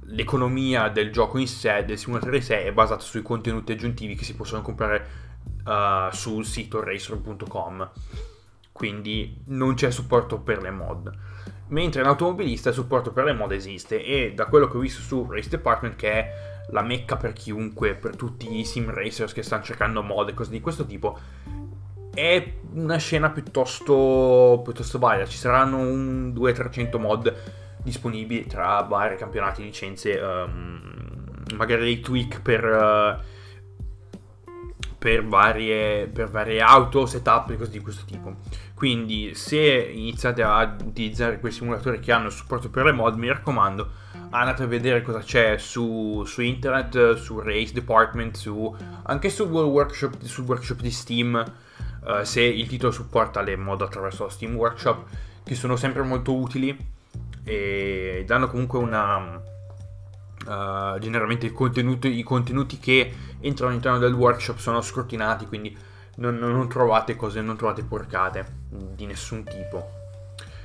l'economia 0.07 0.89
del 0.89 1.11
gioco 1.11 1.39
in 1.39 1.49
sé, 1.49 1.85
del 1.85 1.99
simulatore 1.99 2.37
in 2.37 2.43
sé, 2.43 2.65
è 2.65 2.73
basata 2.73 3.01
sui 3.01 3.23
contenuti 3.23 3.73
aggiuntivi 3.73 4.15
che 4.15 4.25
si 4.25 4.35
possono 4.35 4.63
comprare 4.63 5.25
sul 6.13 6.45
sito 6.45 6.81
racerom.com 6.81 7.91
quindi 8.77 9.43
non 9.47 9.75
c'è 9.75 9.91
supporto 9.91 10.39
per 10.39 10.61
le 10.61 10.71
mod. 10.71 11.11
Mentre 11.69 12.03
in 12.03 12.07
automobilista 12.07 12.69
il 12.69 12.75
supporto 12.75 13.11
per 13.11 13.25
le 13.25 13.33
mod 13.33 13.51
esiste 13.53 14.05
e 14.05 14.35
da 14.35 14.47
quello 14.47 14.69
che 14.69 14.77
ho 14.77 14.81
visto 14.81 15.01
su 15.01 15.27
Race 15.29 15.49
Department 15.49 15.97
che 15.97 16.13
è 16.13 16.33
la 16.71 16.83
mecca 16.83 17.17
per 17.17 17.33
chiunque, 17.33 17.95
per 17.95 18.17
tutti 18.17 18.59
i 18.59 18.65
sim 18.65 18.93
racers 18.93 19.33
che 19.33 19.43
stanno 19.43 19.63
cercando 19.63 20.03
mod 20.03 20.29
e 20.29 20.35
cose 20.35 20.51
di 20.51 20.61
questo 20.61 20.85
tipo, 20.85 21.19
è 22.13 22.53
una 22.75 22.99
scena 22.99 23.31
piuttosto, 23.31 24.61
piuttosto 24.63 24.99
varia. 24.99 25.25
Ci 25.25 25.39
saranno 25.39 25.79
un 25.79 26.33
200-300 26.37 27.01
mod 27.01 27.35
disponibili 27.87 28.47
tra 28.47 28.81
vari 28.83 29.17
campionati, 29.17 29.63
licenze, 29.63 30.19
um, 30.19 30.81
magari 31.55 31.83
dei 31.83 32.01
tweak 32.01 32.43
per... 32.43 32.65
Uh, 32.65 33.35
per 34.99 35.25
varie, 35.25 36.09
per 36.09 36.29
varie 36.29 36.61
auto, 36.61 37.07
setup 37.07 37.51
e 37.51 37.57
cose 37.57 37.71
di 37.71 37.79
questo 37.79 38.05
tipo. 38.05 38.39
Quindi 38.75 39.35
se 39.35 39.59
iniziate 39.59 40.43
a 40.43 40.77
utilizzare 40.85 41.39
quei 41.39 41.53
simulatori 41.53 42.01
che 42.01 42.11
hanno 42.11 42.29
supporto 42.29 42.71
per 42.71 42.87
le 42.87 42.93
mod, 42.93 43.17
mi 43.17 43.29
raccomando, 43.29 43.89
andate 44.31 44.65
a 44.65 44.67
vedere 44.67 45.03
cosa 45.03 45.21
c'è 45.21 45.59
su, 45.59 46.25
su 46.27 46.43
internet, 46.43 47.15
su 47.15 47.39
Race 47.39 47.73
Department, 47.73 48.37
su, 48.37 48.75
anche 49.05 49.31
sul 49.31 49.47
workshop, 49.47 50.21
sul 50.25 50.45
workshop 50.45 50.81
di 50.81 50.91
Steam, 50.91 51.53
uh, 52.03 52.25
se 52.25 52.43
il 52.43 52.67
titolo 52.67 52.91
supporta 52.91 53.43
le 53.43 53.55
mod 53.55 53.83
attraverso 53.83 54.29
Steam 54.29 54.57
Workshop, 54.57 55.05
che 55.45 55.55
sono 55.55 55.77
sempre 55.77 56.03
molto 56.03 56.35
utili 56.35 56.95
e 57.47 58.25
danno 58.27 58.49
comunque 58.49 58.81
una... 58.81 59.41
Uh, 60.47 60.99
generalmente 60.99 61.47
i 61.47 61.53
contenuti, 61.53 62.79
che 62.79 63.13
entrano 63.41 63.71
all'interno 63.71 63.99
del 63.99 64.13
workshop 64.13 64.59
sono 64.59 64.81
scrutinati, 64.81 65.47
quindi 65.47 65.77
non, 66.17 66.37
non, 66.37 66.69
trovate 66.69 67.17
cose, 67.17 67.41
non 67.41 67.57
trovate 67.57 67.83
porcate 67.83 68.65
di 68.69 69.07
nessun 69.07 69.45
tipo. 69.45 69.89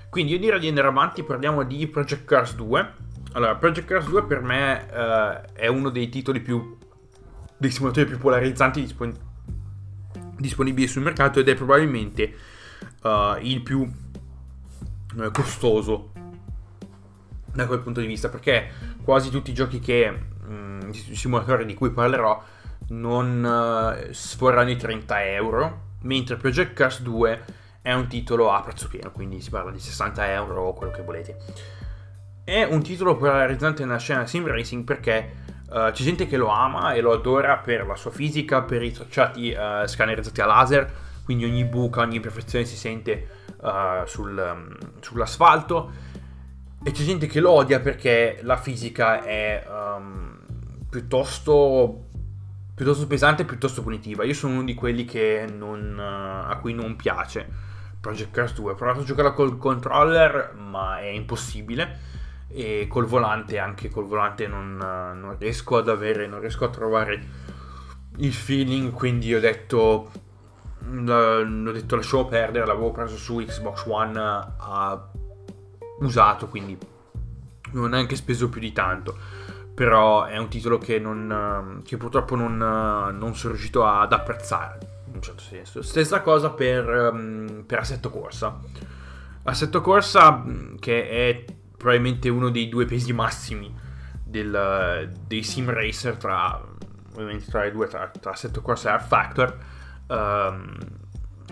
Quindi 0.10 0.34
io 0.34 0.40
direi 0.40 0.60
di 0.60 0.68
andare 0.68 0.88
avanti, 0.88 1.24
parliamo 1.24 1.64
di 1.64 1.88
Project 1.88 2.26
Cars 2.26 2.56
2. 2.56 2.94
Allora, 3.34 3.56
Project 3.56 3.88
Cars 3.88 4.08
2 4.08 4.24
per 4.26 4.42
me 4.42 4.88
uh, 4.92 5.54
è 5.54 5.68
uno 5.68 5.90
dei 5.90 6.10
titoli 6.10 6.42
più... 6.42 6.78
dei 7.58 7.72
simulatori 7.72 8.08
più 8.08 8.18
polarizzanti 8.18 8.82
dispon- 8.82 9.18
disponibili 10.36 10.88
sul 10.88 11.04
mercato 11.04 11.40
ed 11.40 11.48
è 11.48 11.56
probabilmente 11.56 12.36
uh, 13.04 13.38
il 13.40 13.62
più 13.62 13.90
costoso 15.32 16.11
da 17.53 17.67
quel 17.67 17.79
punto 17.79 18.00
di 18.00 18.08
vista 18.08 18.29
perché 18.29 18.70
quasi 19.03 19.29
tutti 19.29 19.51
i 19.51 19.53
giochi 19.53 19.79
che 19.79 20.10
mh, 20.10 20.53
mm, 20.53 20.89
simulatori 20.91 21.65
di 21.65 21.74
cui 21.74 21.91
parlerò 21.91 22.43
non 22.89 23.43
uh, 23.43 24.12
sforano 24.12 24.70
i 24.70 24.75
30 24.75 25.25
euro, 25.25 25.81
mentre 26.01 26.36
Project 26.36 26.74
Cars 26.74 27.01
2 27.01 27.43
è 27.81 27.93
un 27.93 28.08
titolo 28.08 28.51
a 28.51 28.62
prezzo 28.62 28.88
pieno, 28.88 29.12
quindi 29.12 29.41
si 29.41 29.50
parla 29.50 29.72
di 29.72 29.79
60 29.79 30.31
euro 30.34 30.63
o 30.63 30.74
quello 30.74 30.91
che 30.91 31.01
volete. 31.01 31.38
È 32.43 32.63
un 32.63 32.81
titolo 32.81 33.15
polarizzante 33.15 33.86
nella 33.86 33.98
scena 33.98 34.25
sim 34.25 34.46
racing 34.48 34.84
perché 34.84 35.36
uh, 35.70 35.91
c'è 35.91 36.03
gente 36.03 36.27
che 36.27 36.38
lo 36.38 36.48
ama 36.48 36.93
e 36.93 37.01
lo 37.01 37.13
adora 37.13 37.58
per 37.58 37.86
la 37.86 37.96
sua 37.96 38.12
fisica, 38.12 38.62
per 38.63 38.81
i 38.84 38.91
tracciati 38.91 39.51
uh, 39.51 39.86
scannerizzati 39.86 40.41
a 40.41 40.46
laser, 40.46 40.91
quindi 41.24 41.46
ogni 41.46 41.63
buca, 41.63 42.01
ogni 42.01 42.17
imperfezione 42.17 42.65
si 42.65 42.75
sente 42.75 43.39
sul, 44.05 44.36
um, 44.36 44.75
sull'asfalto. 45.00 45.91
E 46.84 46.92
c'è 46.92 47.04
gente 47.04 47.28
che 47.28 47.40
lo 47.40 47.52
odia 47.52 47.80
perché 47.80 48.40
la 48.42 48.58
fisica 48.58 49.24
è 49.24 49.64
um, 49.68 50.40
piuttosto 50.90 52.06
piuttosto 52.74 53.06
pesante 53.06 53.46
piuttosto 53.46 53.84
punitiva. 53.84 54.24
Io 54.24 54.34
sono 54.34 54.54
uno 54.54 54.64
di 54.64 54.74
quelli 54.74 55.06
non, 55.56 56.00
a 56.00 56.58
cui 56.60 56.74
non 56.74 56.96
piace 56.96 57.48
Project 58.00 58.32
Cars 58.32 58.54
2. 58.56 58.72
Ho 58.72 58.76
provato 58.76 59.02
a 59.02 59.04
giocare 59.04 59.34
col 59.34 59.58
controller, 59.58 60.56
ma 60.58 61.00
è 61.00 61.06
impossibile. 61.06 62.10
E 62.48 62.88
col 62.90 63.06
volante, 63.06 63.60
anche 63.60 63.90
col 63.90 64.08
volante, 64.08 64.48
non, 64.48 64.76
non 64.76 65.36
riesco 65.38 65.78
ad 65.78 65.88
avere, 65.88 66.26
non 66.26 66.40
riesco 66.40 66.66
a 66.66 66.70
trovare 66.70 67.24
il 68.18 68.34
feeling. 68.34 68.92
Quindi 68.92 69.34
ho 69.36 69.40
detto, 69.40 69.78
ho 70.84 71.72
detto 71.72 71.96
lasciamo 71.96 72.26
perdere. 72.26 72.66
L'avevo 72.66 72.90
preso 72.90 73.16
su 73.16 73.36
Xbox 73.36 73.86
One 73.86 74.20
a 74.20 75.08
usato, 76.01 76.48
quindi 76.48 76.77
non 77.72 77.86
ho 77.86 77.88
neanche 77.88 78.15
speso 78.15 78.50
più 78.50 78.60
di 78.60 78.72
tanto 78.72 79.17
però 79.74 80.25
è 80.25 80.38
un 80.38 80.48
titolo 80.50 80.77
che, 80.77 81.00
non, 81.00 81.81
che 81.84 81.98
purtroppo 81.98 82.36
non, 82.36 82.55
non, 82.58 83.36
sono 83.36 83.53
riuscito 83.53 83.86
ad 83.86 84.13
apprezzare, 84.13 84.77
in 85.08 85.15
un 85.15 85.22
certo 85.22 85.41
senso. 85.41 85.81
Stessa 85.81 86.22
cosa 86.22 86.51
per, 86.51 86.88
um, 86.88 87.63
per 87.65 87.79
Assetto 87.79 88.10
Corsa. 88.10 88.60
Assetto 89.43 89.81
Corsa, 89.81 90.43
che 90.79 91.10
è 91.10 91.46
probabilmente 91.75 92.29
uno 92.29 92.50
dei 92.50 92.70
due 92.70 92.86
pesi 92.86 93.12
massimi 93.12 93.74
del, 94.24 95.10
dei 95.25 95.41
sim 95.41 95.67
racer 95.72 96.15
tra, 96.17 96.62
ovviamente 97.13 97.46
tra 97.50 97.65
i 97.65 97.72
due, 97.72 97.88
tra, 97.88 98.12
tra 98.20 98.31
Assetto 98.31 98.62
Corsa 98.62 98.89
e 98.89 98.91
Art 98.91 99.08
Factor. 99.08 99.58
Um, 100.08 100.77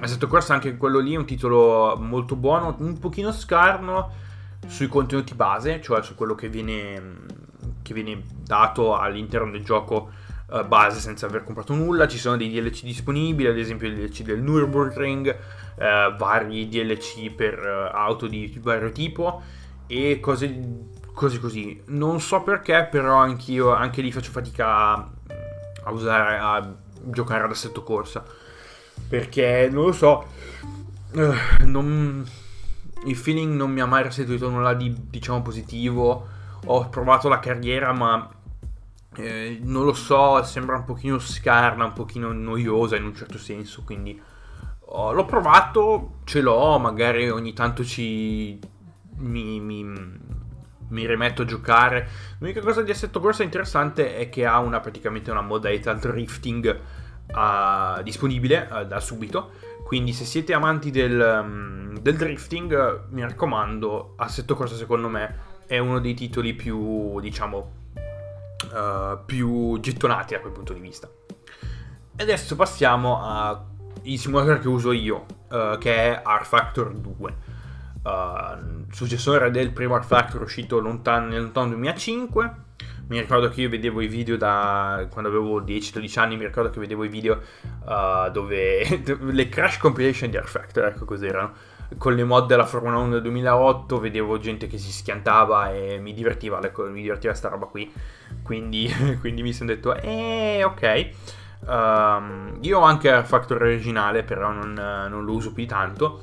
Assetto 0.02 0.28
Corsa 0.28 0.54
anche 0.54 0.78
quello 0.78 1.00
lì 1.00 1.14
è 1.14 1.18
un 1.18 1.26
titolo 1.26 1.98
molto 2.00 2.36
buono, 2.36 2.76
un 2.80 3.00
pochino 3.00 3.32
scarno 3.32 4.28
sui 4.68 4.88
contenuti 4.88 5.34
base, 5.34 5.82
cioè 5.82 6.02
su 6.04 6.16
quello 6.16 6.36
che 6.36 6.50
viene 6.50 7.38
che 7.82 7.94
viene 7.94 8.24
dato 8.44 8.96
all'interno 8.96 9.50
del 9.50 9.64
gioco 9.64 10.12
uh, 10.50 10.66
base 10.66 11.00
senza 11.00 11.26
aver 11.26 11.44
comprato 11.44 11.74
nulla. 11.74 12.08
Ci 12.08 12.20
sono 12.20 12.38
dei 12.38 12.50
DLC 12.52 12.84
disponibili, 12.84 13.50
ad 13.50 13.58
esempio 13.58 13.88
il 13.88 13.96
DLC 13.96 14.22
del 14.22 14.44
Nürburgring, 14.44 15.36
uh, 15.76 16.16
vari 16.16 16.68
DLC 16.68 17.32
per 17.32 17.58
uh, 17.58 17.96
auto 17.96 18.28
di 18.28 18.60
vario 18.62 18.92
tipo 18.92 19.42
e 19.88 20.20
cose 20.20 20.98
così 21.14 21.40
così. 21.40 21.82
Non 21.88 22.22
so 22.22 22.42
perché, 22.42 22.88
però 22.90 23.16
anch'io 23.16 23.74
anche 23.74 24.02
lì 24.02 24.12
faccio 24.12 24.32
fatica 24.32 24.68
a, 24.68 25.10
a 25.84 25.92
usare 25.92 26.38
a 26.38 26.76
giocare 27.04 27.44
ad 27.44 27.52
assetto 27.52 27.84
corsa. 27.84 28.24
Perché 29.08 29.68
non 29.72 29.86
lo 29.86 29.92
so. 29.92 30.28
Non, 31.64 32.24
il 33.06 33.16
feeling 33.16 33.54
non 33.56 33.72
mi 33.72 33.82
ha 33.82 33.86
mai 33.86 34.04
restituito 34.04 34.50
nulla 34.50 34.74
di 34.74 34.94
diciamo 35.10 35.42
positivo 35.42 36.28
ho 36.66 36.90
provato 36.90 37.30
la 37.30 37.40
carriera 37.40 37.94
ma 37.94 38.30
eh, 39.16 39.60
non 39.62 39.86
lo 39.86 39.94
so, 39.94 40.42
sembra 40.44 40.78
un 40.78 40.84
pochino 40.84 41.20
scarna, 41.20 41.86
un 41.86 41.94
pochino 41.94 42.32
noiosa 42.32 42.96
in 42.96 43.06
un 43.06 43.16
certo 43.16 43.38
senso, 43.38 43.84
quindi 43.84 44.20
oh, 44.80 45.12
l'ho 45.12 45.26
provato, 45.26 46.20
ce 46.26 46.42
l'ho, 46.42 46.78
magari 46.78 47.30
ogni 47.30 47.54
tanto 47.54 47.84
ci 47.84 48.60
mi, 49.18 49.60
mi, 49.60 49.84
mi, 49.84 51.08
rimetto 51.08 51.42
a 51.42 51.46
giocare. 51.46 52.08
L'unica 52.38 52.62
cosa 52.62 52.82
di 52.82 52.92
Assetto 52.92 53.20
Corsa 53.20 53.44
interessante 53.44 54.16
è 54.16 54.30
che 54.30 54.46
ha 54.46 54.60
una, 54.60 54.80
praticamente 54.80 55.32
una 55.32 55.42
modalità 55.42 55.94
drifting 55.94 56.80
uh, 57.28 58.02
disponibile 58.04 58.68
uh, 58.72 58.86
da 58.86 59.00
subito. 59.00 59.52
Quindi 59.90 60.14
se 60.14 60.24
siete 60.24 60.54
amanti 60.54 60.92
del, 60.92 61.20
um, 61.20 61.98
del 61.98 62.16
drifting, 62.16 63.08
mi 63.10 63.22
raccomando, 63.22 64.14
Assetto 64.18 64.54
Corsa 64.54 64.76
secondo 64.76 65.10
me 65.10 65.64
è 65.66 65.80
uno 65.80 65.98
dei 66.00 66.14
titoli 66.14 66.54
più, 66.54 67.20
diciamo, 67.20 67.72
uh, 68.72 69.26
più 69.26 69.80
gettonati 69.80 70.36
da 70.36 70.42
quel 70.42 70.54
punto 70.54 70.74
di 70.74 70.80
vista. 70.80 71.10
E 72.16 72.22
adesso 72.22 72.56
passiamo 72.56 73.20
al 73.20 73.66
simulatore 74.16 74.60
che 74.60 74.68
uso 74.68 74.92
io, 74.92 75.26
uh, 75.50 75.80
che 75.80 75.92
è 75.92 76.22
R 76.24 76.46
Factor 76.46 76.94
2. 76.94 77.36
Uh, 78.04 78.86
successore 78.92 79.50
del 79.50 79.72
primo 79.72 79.98
R 79.98 80.06
Factor 80.06 80.44
uscito 80.44 80.78
lontano, 80.78 81.30
nel 81.30 81.42
lontano 81.42 81.70
2005. 81.70 82.56
Mi 83.10 83.20
ricordo 83.20 83.50
che 83.50 83.62
io 83.62 83.70
vedevo 83.70 84.02
i 84.02 84.08
video 84.08 84.38
da 84.38 85.08
quando 85.10 85.30
avevo 85.30 85.62
10-12 85.62 86.20
anni, 86.20 86.38
mi 86.38 86.46
ricordo 86.46 86.70
che 86.70 86.80
vedevo 86.80 87.04
i 87.04 87.08
video 87.08 87.42
uh, 87.86 88.30
dove 88.32 89.02
le 89.20 89.50
crash 89.50 89.78
compilation 89.78 90.30
di 90.30 90.38
R 90.38 90.48
Factor, 90.48 90.86
ecco 90.86 91.06
cos'erano. 91.06 91.78
Con 91.98 92.14
le 92.14 92.24
mod 92.24 92.46
della 92.46 92.68
Formula 92.68 92.98
1 92.98 93.14
del 93.14 93.22
2008 93.24 94.00
vedevo 94.00 94.38
gente 94.38 94.68
che 94.68 94.78
si 94.78 94.92
schiantava 94.92 95.74
e 95.74 95.98
mi 95.98 96.14
divertiva, 96.14 96.60
mi 96.60 97.02
divertiva 97.02 97.34
sta 97.34 97.50
roba 97.50 97.66
qui. 97.66 97.92
Quindi, 98.44 98.88
quindi 99.20 99.42
mi 99.42 99.54
sono 99.54 99.72
detto, 99.72 99.96
eh, 99.96 100.64
ok. 100.64 101.10
Um, 101.66 102.58
io 102.62 102.80
ho 102.80 102.84
anche 102.84 103.12
R 103.12 103.26
Factor 103.26 103.60
originale, 103.60 104.22
però 104.22 104.52
non, 104.52 104.74
non 104.74 105.26
lo 105.26 105.34
uso 105.34 105.52
più 105.52 105.66
tanto 105.66 106.22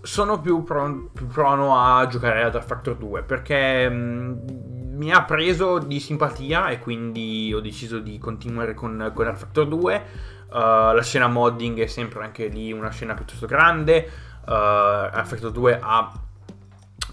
sono 0.00 0.40
più, 0.40 0.62
pro- 0.62 1.10
più, 1.12 1.26
prono 1.26 1.76
a 1.76 2.06
giocare 2.06 2.44
ad 2.44 2.54
R 2.54 2.62
Factor 2.62 2.96
2 2.96 3.22
perché 3.22 3.88
mh, 3.88 4.77
mi 4.98 5.12
ha 5.12 5.22
preso 5.22 5.78
di 5.78 6.00
simpatia 6.00 6.68
e 6.68 6.80
quindi 6.80 7.52
ho 7.54 7.60
deciso 7.60 8.00
di 8.00 8.18
continuare 8.18 8.74
con, 8.74 9.10
con 9.14 9.26
R 9.26 9.36
Factor 9.36 9.66
2. 9.66 10.04
Uh, 10.48 10.52
la 10.92 11.02
scena 11.02 11.28
modding 11.28 11.78
è 11.80 11.86
sempre 11.86 12.24
anche 12.24 12.48
lì 12.48 12.72
una 12.72 12.90
scena 12.90 13.14
piuttosto 13.14 13.46
grande. 13.46 14.10
Uh, 14.44 14.50
R 14.50 15.24
Factor 15.24 15.52
2 15.52 15.78
ha 15.80 16.12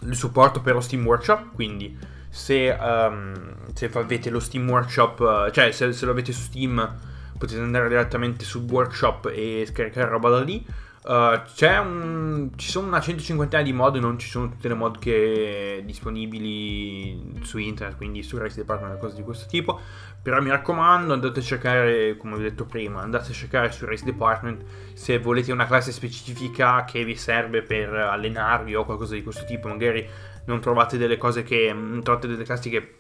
il 0.02 0.16
supporto 0.16 0.62
per 0.62 0.74
lo 0.74 0.82
Steam 0.82 1.06
Workshop, 1.06 1.54
quindi 1.54 1.98
se, 2.28 2.76
um, 2.80 3.56
se 3.74 3.90
avete 3.94 4.30
lo 4.30 4.40
Steam 4.40 4.68
Workshop, 4.68 5.52
cioè 5.52 5.72
se, 5.72 5.94
se 5.94 6.06
lo 6.06 6.12
avete 6.12 6.32
su 6.32 6.42
Steam 6.42 6.98
potete 7.38 7.62
andare 7.62 7.88
direttamente 7.88 8.46
sul 8.46 8.64
workshop 8.64 9.32
e 9.34 9.66
scaricare 9.70 10.10
roba 10.10 10.30
da 10.30 10.42
lì. 10.42 10.66
Uh, 11.08 11.40
un, 11.84 12.50
ci 12.56 12.72
sono 12.72 12.88
una 12.88 13.00
150 13.00 13.62
di 13.62 13.74
mod, 13.74 13.98
non 13.98 14.18
ci 14.18 14.28
sono 14.28 14.50
tutte 14.50 14.68
le 14.68 14.74
mod 14.74 14.98
che 14.98 15.84
disponibili 15.86 17.42
su 17.44 17.60
internet, 17.60 17.96
quindi 17.96 18.24
su 18.24 18.38
Race 18.38 18.56
Department 18.56 18.98
cose 18.98 19.16
di 19.16 19.22
questo 19.22 19.46
tipo. 19.48 19.80
Però 20.24 20.42
mi 20.42 20.50
raccomando, 20.50 21.14
andate 21.14 21.40
a 21.40 21.44
cercare, 21.44 22.18
come 22.18 22.34
ho 22.34 22.38
detto 22.40 22.66
prima, 22.66 23.02
andate 23.02 23.30
a 23.30 23.34
cercare 23.36 23.72
su 23.72 23.86
Race 23.86 24.04
Department 24.04 24.64
se 24.94 25.20
volete 25.20 25.52
una 25.52 25.68
classe 25.68 25.92
specifica 25.92 26.84
che 26.86 27.06
vi 27.06 27.16
serve 27.16 27.62
per 27.62 27.94
allenarvi 27.94 28.74
o 28.74 28.84
qualcosa 28.84 29.14
di 29.14 29.22
questo 29.22 29.46
tipo. 29.46 29.68
Magari 29.68 30.10
non 30.46 30.60
trovate 30.60 30.98
delle 30.98 31.18
cose 31.18 31.44
che. 31.44 31.76
trovate 32.02 32.26
delle 32.28 32.46
classi 32.46 32.72
che, 32.72 32.96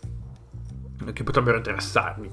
che 1.11 1.23
potrebbero 1.23 1.57
interessarvi. 1.57 2.29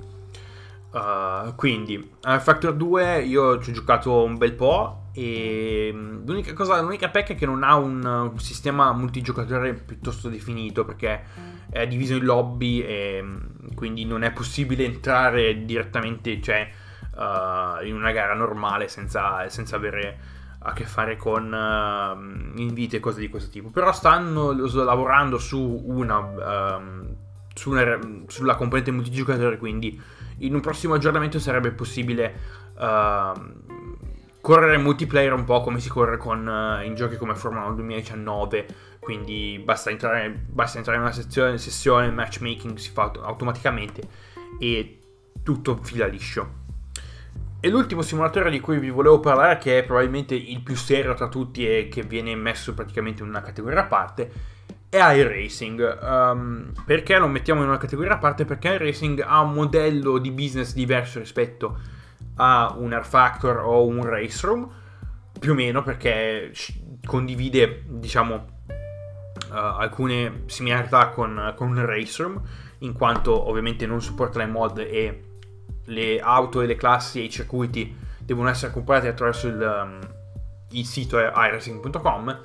Uh, 0.92 1.54
quindi, 1.54 2.10
a 2.24 2.38
Factor 2.38 2.74
2 2.74 3.22
io 3.22 3.58
ci 3.62 3.70
ho 3.70 3.72
giocato 3.72 4.22
un 4.22 4.36
bel 4.36 4.52
po' 4.52 5.01
E 5.14 5.90
mm, 5.92 6.26
l'unica, 6.26 6.54
cosa, 6.54 6.80
l'unica 6.80 7.10
pecca 7.10 7.34
è 7.34 7.36
che 7.36 7.44
non 7.44 7.62
ha 7.62 7.76
un, 7.76 8.02
un, 8.04 8.38
sistema 8.38 8.92
multigiocatore 8.92 9.74
piuttosto 9.74 10.30
definito 10.30 10.86
perché 10.86 11.22
è 11.70 11.86
diviso 11.86 12.14
in 12.14 12.24
lobby 12.24 12.80
e 12.80 13.20
mm, 13.22 13.74
quindi 13.74 14.06
non 14.06 14.22
è 14.22 14.32
possibile 14.32 14.84
entrare 14.84 15.64
direttamente 15.64 16.40
cioè, 16.40 16.66
uh, 17.14 17.84
in 17.84 17.94
una 17.94 18.10
gara 18.12 18.34
normale 18.34 18.88
senza, 18.88 19.48
senza, 19.50 19.76
avere 19.76 20.18
a 20.60 20.72
che 20.72 20.84
fare 20.84 21.16
con 21.16 21.52
uh, 21.52 22.58
inviti 22.58 22.96
e 22.96 23.00
cose 23.00 23.20
di 23.20 23.28
questo 23.28 23.50
tipo. 23.50 23.68
Però 23.68 23.92
stanno 23.92 24.52
lavorando 24.52 25.36
su 25.38 25.82
una, 25.86 26.76
um, 26.76 27.14
su 27.52 27.70
una 27.70 27.98
sulla 28.28 28.54
componente 28.54 28.90
multigiocatore, 28.90 29.58
quindi 29.58 30.00
in 30.38 30.54
un 30.54 30.60
prossimo 30.60 30.94
aggiornamento 30.94 31.38
sarebbe 31.38 31.70
possibile. 31.72 32.60
Correre 34.42 34.76
multiplayer 34.76 35.32
un 35.32 35.44
po' 35.44 35.60
come 35.62 35.80
si 35.80 35.88
corre 35.88 36.18
con, 36.18 36.46
uh, 36.46 36.84
in 36.84 36.94
giochi 36.94 37.16
come 37.16 37.34
Formula 37.34 37.64
1 37.66 37.74
2019 37.76 38.66
quindi 38.98 39.60
basta 39.64 39.90
entrare, 39.90 40.30
basta 40.30 40.78
entrare 40.78 40.98
in 40.98 41.04
una 41.04 41.12
sezione, 41.12 41.58
sessione 41.58 42.10
matchmaking 42.10 42.76
si 42.76 42.90
fa 42.90 43.12
automaticamente 43.22 44.02
e 44.58 44.98
tutto 45.42 45.78
fila 45.82 46.06
liscio 46.06 46.60
e 47.60 47.68
l'ultimo 47.68 48.02
simulatore 48.02 48.50
di 48.50 48.58
cui 48.58 48.80
vi 48.80 48.90
volevo 48.90 49.20
parlare 49.20 49.58
che 49.58 49.78
è 49.78 49.84
probabilmente 49.84 50.34
il 50.34 50.60
più 50.62 50.74
serio 50.74 51.14
tra 51.14 51.28
tutti 51.28 51.64
e 51.64 51.86
che 51.88 52.02
viene 52.02 52.34
messo 52.34 52.74
praticamente 52.74 53.22
in 53.22 53.28
una 53.28 53.40
categoria 53.40 53.82
a 53.82 53.86
parte 53.86 54.30
è 54.88 54.98
iRacing. 54.98 55.98
Um, 56.02 56.72
perché 56.84 57.16
lo 57.16 57.26
mettiamo 57.26 57.62
in 57.62 57.68
una 57.68 57.78
categoria 57.78 58.12
a 58.14 58.18
parte? 58.18 58.44
Perché 58.44 58.74
iRacing 58.74 59.24
ha 59.26 59.40
un 59.40 59.52
modello 59.52 60.18
di 60.18 60.30
business 60.32 60.74
diverso 60.74 61.18
rispetto 61.18 61.66
a 61.66 62.00
a 62.36 62.74
un 62.78 62.92
Air 62.92 63.04
Factor 63.04 63.58
o 63.58 63.86
un 63.86 64.04
Race 64.04 64.46
Room, 64.46 64.70
più 65.38 65.52
o 65.52 65.54
meno 65.54 65.82
perché 65.82 66.52
condivide, 67.04 67.84
diciamo, 67.86 68.34
uh, 69.50 69.54
alcune 69.54 70.42
similarità 70.46 71.08
con, 71.08 71.52
con 71.56 71.68
un 71.68 71.84
Race 71.84 72.22
Room, 72.22 72.40
in 72.78 72.92
quanto 72.92 73.48
ovviamente 73.48 73.86
non 73.86 74.00
supporta 74.00 74.38
le 74.38 74.46
mod 74.46 74.78
e 74.78 75.24
le 75.86 76.20
auto 76.20 76.60
e 76.60 76.66
le 76.66 76.76
classi 76.76 77.20
e 77.20 77.24
i 77.24 77.30
circuiti 77.30 77.96
devono 78.18 78.48
essere 78.48 78.72
comprati 78.72 79.08
attraverso 79.08 79.48
il, 79.48 79.84
um, 79.84 79.98
il 80.70 80.84
sito 80.84 81.18
iRacing.com 81.18 82.40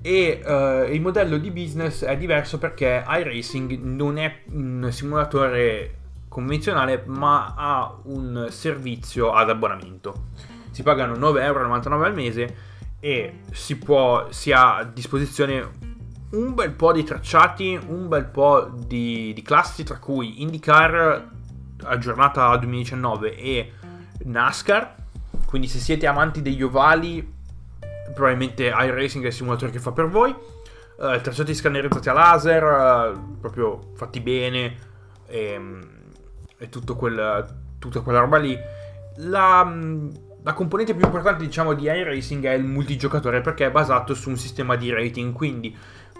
e 0.00 0.42
uh, 0.44 0.92
il 0.92 1.00
modello 1.00 1.38
di 1.38 1.50
business 1.50 2.04
è 2.04 2.16
diverso 2.16 2.58
perché 2.58 3.04
iRacing 3.06 3.78
non 3.80 4.18
è 4.18 4.42
un 4.50 4.88
simulatore 4.90 5.97
convenzionale 6.38 7.02
ma 7.06 7.54
ha 7.56 7.96
un 8.04 8.46
servizio 8.50 9.32
ad 9.32 9.50
abbonamento. 9.50 10.26
Si 10.70 10.84
pagano 10.84 11.14
9,99€ 11.14 12.04
al 12.04 12.14
mese 12.14 12.56
e 13.00 13.40
si, 13.50 13.76
può, 13.76 14.28
si 14.30 14.52
ha 14.52 14.76
a 14.76 14.84
disposizione 14.84 15.68
un 16.30 16.54
bel 16.54 16.70
po' 16.70 16.92
di 16.92 17.02
tracciati, 17.02 17.76
un 17.88 18.06
bel 18.06 18.26
po' 18.26 18.70
di, 18.72 19.32
di 19.34 19.42
classi, 19.42 19.82
tra 19.82 19.98
cui 19.98 20.42
IndyCar 20.42 21.28
aggiornata 21.82 22.56
2019 22.56 23.36
e 23.36 23.72
NASCAR. 24.22 24.94
Quindi 25.44 25.66
se 25.66 25.80
siete 25.80 26.06
amanti 26.06 26.40
degli 26.40 26.62
ovali, 26.62 27.34
probabilmente 28.14 28.66
iRacing 28.66 29.24
è 29.24 29.28
il 29.28 29.32
simulatore 29.32 29.72
che 29.72 29.80
fa 29.80 29.90
per 29.90 30.06
voi. 30.06 30.30
Uh, 30.30 31.20
tracciati 31.20 31.52
scannerizzati 31.52 32.08
a 32.08 32.12
laser, 32.12 32.62
uh, 32.62 33.38
proprio 33.40 33.92
fatti 33.96 34.20
bene. 34.20 34.86
Ehm, 35.26 35.96
e 36.58 36.68
quel, 36.96 37.56
tutta 37.78 38.00
quella 38.00 38.20
roba 38.20 38.38
lì. 38.38 38.58
La, 39.16 39.76
la, 40.42 40.52
componente 40.52 40.94
più 40.94 41.04
importante, 41.04 41.44
diciamo, 41.44 41.74
di 41.74 41.84
iRacing 41.84 42.44
è 42.44 42.52
il 42.52 42.64
multigiocatore 42.64 43.40
perché 43.40 43.66
è 43.66 43.70
basato 43.70 44.14
su 44.14 44.28
un 44.28 44.36
sistema 44.36 44.76
di 44.76 44.90
rating. 44.90 45.32
Quindi, 45.32 45.76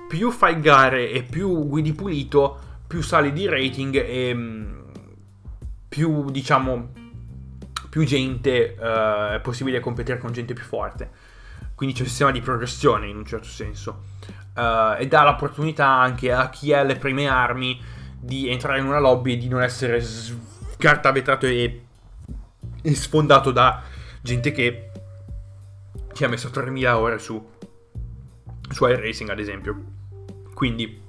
più 0.08 0.30
fai 0.30 0.60
gare 0.60 1.10
e 1.10 1.22
più 1.22 1.66
guidi 1.66 1.92
pulito, 1.92 2.58
più 2.86 3.02
sali 3.02 3.32
di 3.32 3.46
rating 3.46 3.94
e 3.94 4.34
mm, 4.34 4.78
più, 5.88 6.30
diciamo, 6.30 6.92
più 7.90 8.04
gente 8.04 8.76
uh, 8.78 9.34
è 9.34 9.40
possibile 9.42 9.80
competere 9.80 10.18
con 10.18 10.32
gente 10.32 10.54
più 10.54 10.64
forte. 10.64 11.10
Quindi 11.74 11.94
c'è 11.94 12.02
un 12.02 12.08
sistema 12.08 12.30
di 12.30 12.40
progressione 12.40 13.06
in 13.06 13.16
un 13.16 13.24
certo 13.24 13.46
senso. 13.46 14.02
Uh, 14.54 14.98
e 14.98 15.06
dà 15.06 15.22
l'opportunità 15.22 15.86
anche 15.86 16.32
a 16.32 16.48
chi 16.50 16.72
ha 16.72 16.82
le 16.82 16.96
prime 16.96 17.28
armi 17.28 17.80
di 18.20 18.48
entrare 18.48 18.80
in 18.80 18.86
una 18.86 18.98
lobby 18.98 19.34
e 19.34 19.36
di 19.36 19.48
non 19.48 19.62
essere 19.62 20.02
scartabetato 20.02 21.46
e, 21.46 21.82
e 22.82 22.94
sfondato 22.94 23.50
da 23.50 23.82
gente 24.20 24.52
che 24.52 24.90
ci 26.12 26.24
ha 26.24 26.28
messo 26.28 26.50
3000 26.50 26.98
ore 26.98 27.18
su, 27.18 27.50
su 28.70 28.86
iRacing 28.86 29.30
ad 29.30 29.38
esempio. 29.38 29.82
Quindi 30.54 31.00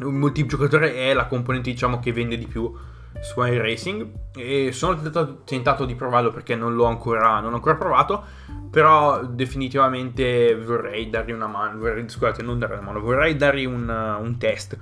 un 0.00 0.14
multigiocatore 0.14 0.94
è 0.94 1.12
la 1.12 1.26
componente 1.26 1.70
diciamo 1.70 1.98
che 1.98 2.12
vende 2.12 2.38
di 2.38 2.46
più 2.46 2.72
su 3.20 3.42
iRacing 3.42 4.06
e 4.36 4.70
sono 4.72 5.00
tentato, 5.00 5.42
tentato, 5.44 5.84
di 5.84 5.96
provarlo 5.96 6.30
perché 6.30 6.54
non 6.54 6.74
l'ho 6.74 6.84
ancora, 6.84 7.40
non 7.40 7.54
ancora 7.54 7.74
provato 7.74 8.24
però 8.70 9.24
definitivamente 9.24 10.54
vorrei 10.54 11.08
dargli 11.10 11.32
una 11.32 11.46
mano 11.46 11.78
vorrei, 11.78 12.08
scusate 12.08 12.42
non 12.42 12.58
dargli 12.58 12.74
una 12.74 12.82
mano 12.82 13.00
vorrei 13.00 13.34
dargli 13.36 13.64
un, 13.64 13.88
un 13.88 14.38
test 14.38 14.78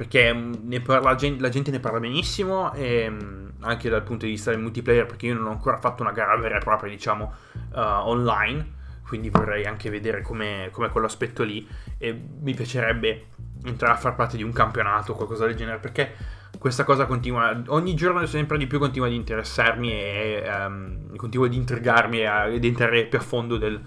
perché 0.00 0.32
mm, 0.32 0.76
parla, 0.82 1.14
la 1.38 1.48
gente 1.50 1.70
ne 1.70 1.78
parla 1.78 2.00
benissimo 2.00 2.72
e 2.72 3.10
mm, 3.10 3.48
anche 3.60 3.90
dal 3.90 4.02
punto 4.02 4.24
di 4.24 4.30
vista 4.30 4.50
del 4.50 4.58
multiplayer 4.58 5.04
perché 5.04 5.26
io 5.26 5.34
non 5.34 5.48
ho 5.48 5.50
ancora 5.50 5.76
fatto 5.76 6.02
una 6.02 6.12
gara 6.12 6.34
vera 6.38 6.56
e 6.56 6.60
propria 6.60 6.90
diciamo 6.90 7.34
uh, 7.74 7.78
online 7.78 8.78
quindi 9.06 9.28
vorrei 9.28 9.66
anche 9.66 9.90
vedere 9.90 10.22
com'è, 10.22 10.70
com'è 10.70 10.88
quell'aspetto 10.88 11.42
lì. 11.42 11.68
E 11.98 12.18
mi 12.40 12.54
piacerebbe 12.54 13.26
entrare 13.64 13.92
a 13.92 13.96
far 13.96 14.14
parte 14.14 14.38
di 14.38 14.42
un 14.42 14.52
campionato 14.52 15.12
o 15.12 15.16
qualcosa 15.16 15.44
del 15.44 15.54
genere 15.54 15.78
perché 15.78 16.14
questa 16.58 16.84
cosa 16.84 17.04
continua 17.04 17.62
ogni 17.66 17.94
giorno 17.94 18.24
sempre 18.24 18.56
di 18.56 18.66
più 18.66 18.78
continua 18.78 19.06
ad 19.08 19.12
interessarmi 19.12 19.92
e 19.92 20.42
um, 20.46 21.14
continua 21.16 21.46
ad 21.46 21.52
intrigarmi 21.52 22.20
ed 22.54 22.64
entrare 22.64 23.04
più 23.04 23.18
a 23.18 23.22
fondo 23.22 23.58
del, 23.58 23.78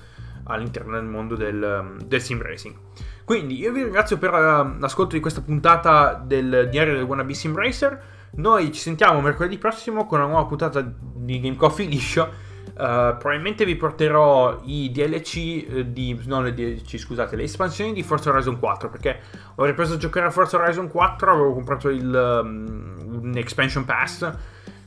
all'interno 0.43 0.93
del 0.93 1.06
mondo 1.06 1.36
del, 1.36 1.95
del 2.06 2.21
sim 2.21 2.39
racing 2.39 2.76
quindi 3.25 3.57
io 3.57 3.71
vi 3.71 3.83
ringrazio 3.83 4.17
per 4.17 4.33
uh, 4.33 4.79
l'ascolto 4.79 5.15
di 5.15 5.21
questa 5.21 5.41
puntata 5.41 6.21
del 6.23 6.67
diario 6.69 6.95
del 6.95 7.03
Wannabe 7.03 7.33
Sim 7.33 7.55
Racer. 7.55 8.12
Noi 8.36 8.71
ci 8.71 8.79
sentiamo 8.79 9.21
mercoledì 9.21 9.57
prossimo 9.57 10.05
con 10.05 10.19
una 10.19 10.27
nuova 10.27 10.45
puntata 10.45 10.81
di 10.81 11.39
Game 11.39 11.55
Coffee 11.55 11.88
liscio. 11.88 12.51
Uh, 12.73 13.15
probabilmente 13.17 13.65
vi 13.65 13.75
porterò 13.75 14.62
i 14.65 14.91
DLC 14.91 15.65
uh, 15.69 15.81
di. 15.83 16.19
Non 16.25 16.43
le 16.43 16.53
DLC, 16.53 16.97
scusate, 16.97 17.36
le 17.36 17.43
espansioni 17.43 17.93
di 17.93 18.03
Forza 18.03 18.29
Horizon 18.29 18.59
4. 18.59 18.89
Perché 18.89 19.19
ho 19.55 19.63
ripreso 19.63 19.93
a 19.93 19.97
giocare 19.97 20.25
a 20.25 20.31
Forza 20.31 20.57
Horizon 20.57 20.89
4. 20.89 21.31
Avevo 21.31 21.53
comprato 21.53 21.89
il, 21.89 22.41
um, 22.43 23.21
un 23.21 23.38
expansion 23.38 23.86
pass 23.86 24.31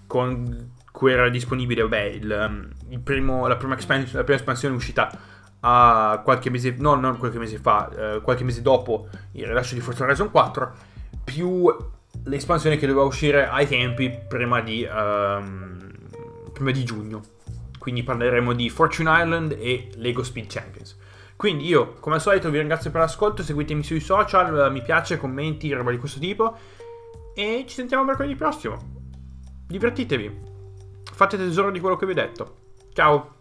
con 0.07 0.75
cui 0.93 1.13
era 1.13 1.29
disponibile, 1.29 1.83
vabbè, 1.83 2.03
il, 2.03 2.47
um, 2.49 2.69
il 2.89 3.01
primo, 3.01 3.47
la, 3.47 3.57
prima 3.57 3.75
expansion, 3.75 4.17
la 4.17 4.25
prima 4.25 4.39
espansione 4.39 4.75
uscita 4.75 5.11
a 5.61 6.21
qualche 6.23 6.51
mese, 6.51 6.75
no, 6.79 6.95
non 6.95 7.19
qualche 7.19 7.39
mese 7.39 7.59
fa, 7.59 7.91
uh, 8.17 8.23
qualche 8.23 8.45
mese 8.45 8.63
dopo 8.63 9.09
il 9.33 9.47
rilascio 9.47 9.75
di 9.75 9.81
Forza 9.81 10.05
Horizon 10.05 10.31
4, 10.31 10.73
più 11.25 11.75
l'espansione 12.25 12.77
che 12.77 12.87
doveva 12.87 13.05
uscire 13.05 13.49
ai 13.49 13.67
tempi 13.67 14.11
prima 14.29 14.61
di, 14.61 14.87
um, 14.89 15.89
prima 16.53 16.71
di 16.71 16.85
giugno. 16.85 17.23
Quindi 17.79 18.03
parleremo 18.03 18.53
di 18.53 18.69
Fortune 18.69 19.11
Island 19.23 19.57
e 19.59 19.91
Lego 19.97 20.23
Speed 20.23 20.47
Champions. 20.49 20.97
Quindi 21.37 21.67
io, 21.67 21.95
come 22.01 22.17
al 22.17 22.21
solito, 22.21 22.51
vi 22.51 22.59
ringrazio 22.59 22.91
per 22.91 23.03
l'ascolto, 23.03 23.43
seguitemi 23.43 23.83
sui 23.83 24.01
social, 24.01 24.73
mi 24.73 24.83
piace, 24.83 25.19
commenti, 25.19 25.73
roba 25.73 25.91
di 25.91 25.99
questo 25.99 26.19
tipo. 26.19 26.57
E 27.35 27.65
ci 27.69 27.75
sentiamo 27.75 28.05
mercoledì 28.05 28.35
prossimo. 28.35 28.79
Divertitevi. 29.67 30.41
Fate 31.13 31.37
tesoro 31.37 31.71
di 31.71 31.79
quello 31.79 31.97
che 31.97 32.07
vi 32.07 32.13
ho 32.13 32.15
detto. 32.15 32.57
Ciao! 32.93 33.36